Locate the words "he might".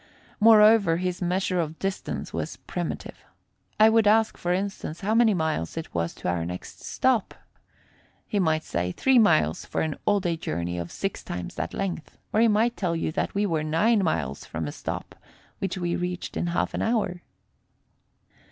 8.25-8.63, 12.41-12.75